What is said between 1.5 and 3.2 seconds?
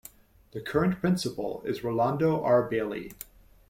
is Rolando R. Bailey.